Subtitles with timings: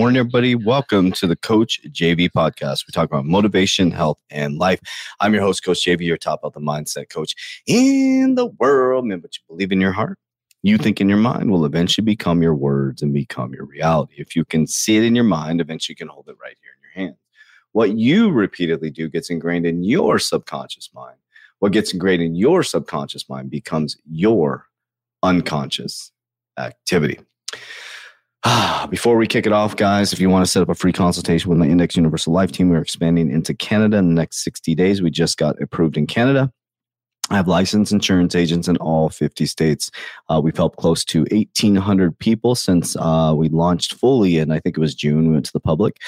[0.00, 0.54] morning, everybody.
[0.54, 2.86] Welcome to the Coach JV podcast.
[2.86, 4.80] We talk about motivation, health, and life.
[5.20, 7.34] I'm your host, Coach JV, your top health and mindset coach
[7.66, 9.04] in the world.
[9.04, 10.18] Man, but you believe in your heart,
[10.62, 14.14] you think in your mind will eventually become your words and become your reality.
[14.16, 16.72] If you can see it in your mind, eventually you can hold it right here
[16.72, 17.18] in your hand.
[17.72, 21.18] What you repeatedly do gets ingrained in your subconscious mind.
[21.58, 24.64] What gets ingrained in your subconscious mind becomes your
[25.22, 26.10] unconscious
[26.56, 27.20] activity.
[28.90, 31.50] Before we kick it off, guys, if you want to set up a free consultation
[31.50, 35.02] with my Index Universal Life team, we're expanding into Canada in the next 60 days.
[35.02, 36.50] We just got approved in Canada.
[37.32, 39.90] I have licensed insurance agents in all 50 states.
[40.28, 44.76] Uh, we've helped close to 1,800 people since uh, we launched fully, and I think
[44.76, 45.98] it was June we went to the public,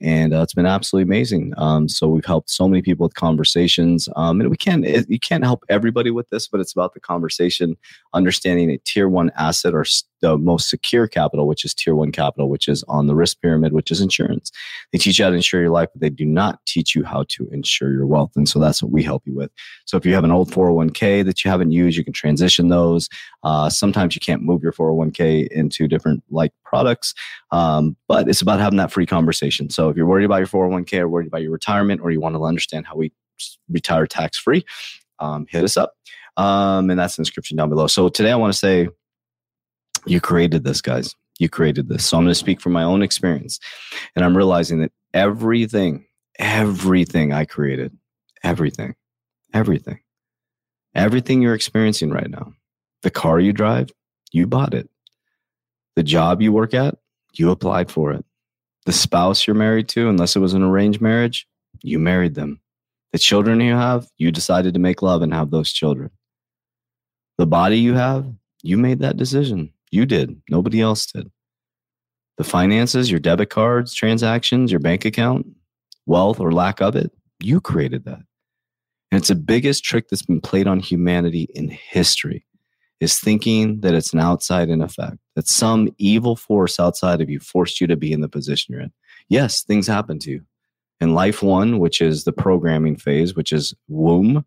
[0.00, 1.52] and uh, it's been absolutely amazing.
[1.58, 5.18] Um, so we've helped so many people with conversations, um, and we can't it, you
[5.18, 7.76] can't help everybody with this, but it's about the conversation,
[8.14, 9.84] understanding a tier one asset or
[10.20, 13.72] the most secure capital, which is tier one capital, which is on the risk pyramid,
[13.72, 14.50] which is insurance.
[14.92, 17.24] They teach you how to insure your life, but they do not teach you how
[17.28, 18.32] to insure your wealth.
[18.36, 19.50] And so that's what we help you with.
[19.86, 23.08] So if you have an old 401k that you haven't used, you can transition those.
[23.42, 27.14] Uh, sometimes you can't move your 401k into different like products,
[27.50, 29.70] um, but it's about having that free conversation.
[29.70, 32.34] So if you're worried about your 401k or worried about your retirement, or you want
[32.34, 33.12] to understand how we
[33.68, 34.64] retire tax free,
[35.18, 35.94] um, hit us up.
[36.36, 37.86] Um, and that's the description down below.
[37.86, 38.88] So today I want to say,
[40.06, 41.14] you created this, guys.
[41.38, 42.06] You created this.
[42.06, 43.58] So I'm going to speak from my own experience.
[44.14, 46.06] And I'm realizing that everything,
[46.38, 47.96] everything I created,
[48.44, 48.94] everything,
[49.54, 50.00] everything,
[50.94, 52.52] everything you're experiencing right now,
[53.02, 53.90] the car you drive,
[54.32, 54.88] you bought it.
[55.96, 56.96] The job you work at,
[57.34, 58.24] you applied for it.
[58.86, 61.46] The spouse you're married to, unless it was an arranged marriage,
[61.82, 62.60] you married them.
[63.12, 66.10] The children you have, you decided to make love and have those children.
[67.38, 68.26] The body you have,
[68.62, 69.72] you made that decision.
[69.90, 70.40] You did.
[70.48, 71.30] Nobody else did.
[72.38, 75.46] The finances, your debit cards, transactions, your bank account,
[76.06, 78.20] wealth or lack of it, you created that.
[79.10, 82.46] And it's the biggest trick that's been played on humanity in history
[83.00, 87.40] is thinking that it's an outside in effect, that some evil force outside of you
[87.40, 88.92] forced you to be in the position you're in.
[89.28, 90.42] Yes, things happen to you.
[91.00, 94.44] In life one, which is the programming phase, which is womb,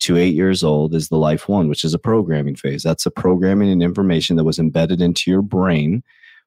[0.00, 2.82] to eight years old is the life one, which is a programming phase.
[2.82, 6.02] That's a programming and information that was embedded into your brain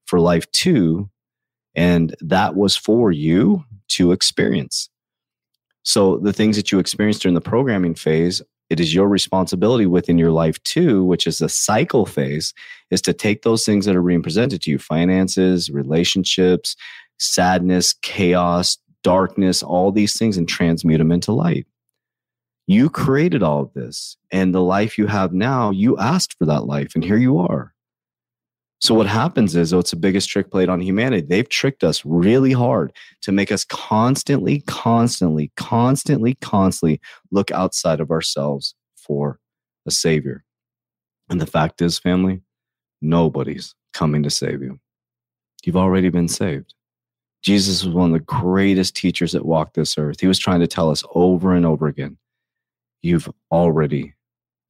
[0.05, 1.09] for life two.
[1.75, 4.89] And that was for you to experience.
[5.83, 10.17] So the things that you experienced during the programming phase, it is your responsibility within
[10.17, 12.53] your life two, which is the cycle phase,
[12.91, 16.75] is to take those things that are being presented to you finances, relationships,
[17.17, 21.65] sadness, chaos, darkness, all these things and transmute them into light.
[22.69, 24.15] You created all of this.
[24.31, 27.73] And the life you have now, you asked for that life, and here you are.
[28.79, 31.25] So what happens is, oh, it's the biggest trick played on humanity.
[31.27, 32.93] They've tricked us really hard
[33.23, 39.39] to make us constantly, constantly, constantly, constantly look outside of ourselves for
[39.87, 40.43] a savior.
[41.27, 42.41] And the fact is, family,
[43.01, 44.79] nobody's coming to save you.
[45.65, 46.75] You've already been saved.
[47.41, 50.19] Jesus was one of the greatest teachers that walked this earth.
[50.19, 52.19] He was trying to tell us over and over again
[53.01, 54.13] you've already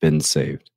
[0.01, 0.69] been saved.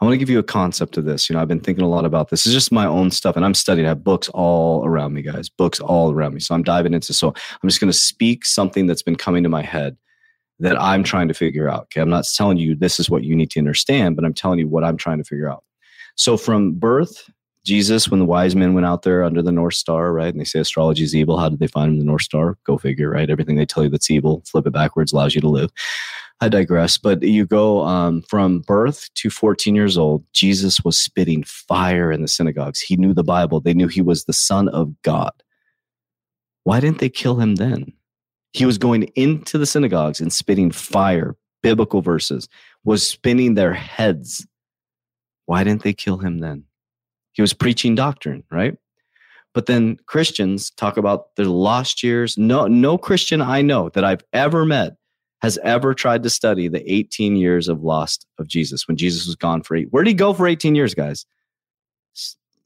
[0.00, 1.30] I want to give you a concept of this.
[1.30, 2.44] You know, I've been thinking a lot about this.
[2.44, 3.86] It's just my own stuff, and I'm studying.
[3.86, 5.48] I have books all around me, guys.
[5.48, 6.40] Books all around me.
[6.40, 7.14] So I'm diving into.
[7.14, 9.96] So I'm just going to speak something that's been coming to my head
[10.58, 11.82] that I'm trying to figure out.
[11.84, 14.58] Okay, I'm not telling you this is what you need to understand, but I'm telling
[14.58, 15.62] you what I'm trying to figure out.
[16.16, 17.30] So from birth,
[17.64, 20.44] Jesus, when the wise men went out there under the North Star, right, and they
[20.44, 22.58] say astrology is evil, how did they find the North Star?
[22.64, 23.30] Go figure, right?
[23.30, 25.70] Everything they tell you that's evil, flip it backwards, allows you to live.
[26.42, 26.98] I digress.
[26.98, 32.20] But you go um, from birth to 14 years old, Jesus was spitting fire in
[32.20, 32.80] the synagogues.
[32.80, 35.30] He knew the Bible, they knew he was the Son of God.
[36.64, 37.92] Why didn't they kill him then?
[38.52, 42.48] He was going into the synagogues and spitting fire, biblical verses,
[42.82, 44.44] was spinning their heads.
[45.46, 46.64] Why didn't they kill him then?
[47.34, 48.76] He was preaching doctrine, right?
[49.54, 52.36] But then Christians talk about their lost years.
[52.36, 54.96] No, no Christian I know that I've ever met
[55.42, 59.36] has ever tried to study the 18 years of lost of Jesus when Jesus was
[59.36, 59.88] gone for eight.
[59.90, 61.26] Where did he go for 18 years, guys?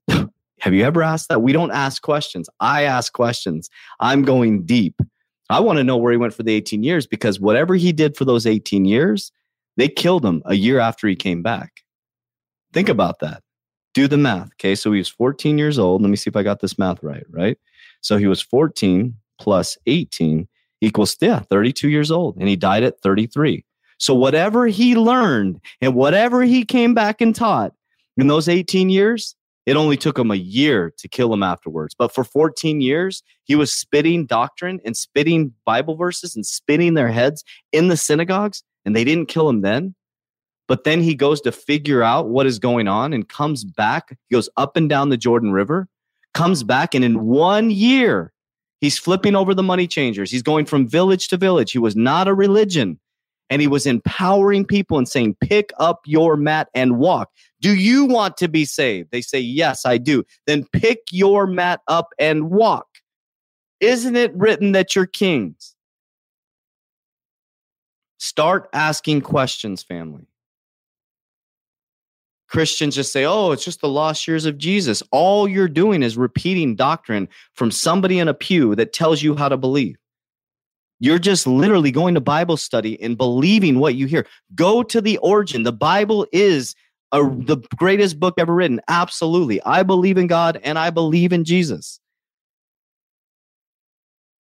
[0.08, 1.43] Have you ever asked that?
[1.43, 2.49] We don't ask questions.
[2.61, 3.70] I ask questions.
[3.99, 5.00] I'm going deep.
[5.49, 8.17] I want to know where he went for the 18 years because whatever he did
[8.17, 9.32] for those 18 years,
[9.76, 11.82] They killed him a year after he came back.
[12.73, 13.43] Think about that.
[13.94, 14.49] Do the math.
[14.55, 14.75] Okay.
[14.75, 16.02] So he was 14 years old.
[16.02, 17.25] Let me see if I got this math right.
[17.31, 17.58] Right.
[18.00, 20.49] So he was 14 plus 18
[20.87, 22.37] equals, yeah, 32 years old.
[22.37, 23.65] And he died at 33.
[23.99, 27.73] So whatever he learned and whatever he came back and taught
[28.17, 29.35] in those 18 years,
[29.65, 31.94] it only took him a year to kill him afterwards.
[31.99, 37.09] But for 14 years, he was spitting doctrine and spitting Bible verses and spitting their
[37.09, 37.43] heads
[37.73, 39.94] in the synagogues, and they didn't kill him then.
[40.69, 44.17] But then he goes to figure out what is going on and comes back.
[44.29, 45.88] He goes up and down the Jordan River,
[46.35, 48.33] comes back, and in one year,
[48.87, 50.31] he's flipping over the money changers.
[50.31, 51.73] He's going from village to village.
[51.73, 53.00] He was not a religion
[53.50, 57.31] and he was empowering people and saying, Pick up your mat and walk.
[57.61, 59.11] Do you want to be saved?
[59.11, 60.23] They say, Yes, I do.
[60.47, 62.87] Then pick your mat up and walk.
[63.81, 65.75] Isn't it written that you're kings?
[68.19, 70.29] Start asking questions, family.
[72.48, 75.02] Christians just say, oh, it's just the lost years of Jesus.
[75.10, 79.48] All you're doing is repeating doctrine from somebody in a pew that tells you how
[79.48, 79.96] to believe.
[80.98, 84.26] You're just literally going to Bible study and believing what you hear.
[84.54, 85.62] Go to the origin.
[85.62, 86.75] The Bible is
[87.12, 88.81] a, the greatest book ever written.
[88.88, 89.62] Absolutely.
[89.62, 92.00] I believe in God and I believe in Jesus.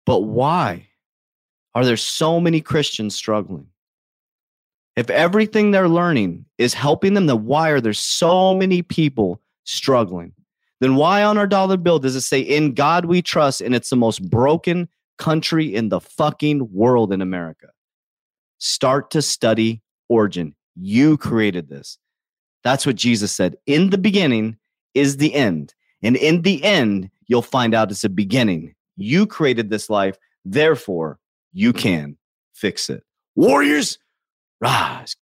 [0.05, 0.87] But why
[1.73, 3.67] are there so many Christians struggling?
[4.95, 10.31] If everything they're learning is helping them, then why are there so many people struggling?
[10.79, 13.89] Then why on our dollar bill does it say, In God we trust, and it's
[13.89, 14.87] the most broken
[15.17, 17.67] country in the fucking world in America?
[18.57, 20.55] Start to study origin.
[20.75, 21.97] You created this.
[22.63, 23.57] That's what Jesus said.
[23.65, 24.57] In the beginning
[24.93, 25.73] is the end.
[26.01, 28.75] And in the end, you'll find out it's a beginning.
[28.97, 30.17] You created this life.
[30.45, 31.19] Therefore,
[31.53, 32.17] you can
[32.53, 33.03] fix it.
[33.35, 33.97] Warriors,
[34.61, 35.15] rise.